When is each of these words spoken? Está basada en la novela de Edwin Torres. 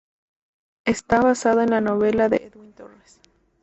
Está 0.83 1.21
basada 1.21 1.61
en 1.63 1.69
la 1.69 1.79
novela 1.79 2.27
de 2.27 2.37
Edwin 2.37 2.73
Torres. 2.73 3.19